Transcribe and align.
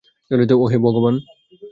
ওহ, 0.55 0.69
হে 0.71 0.77
ভগবান। 0.77 1.15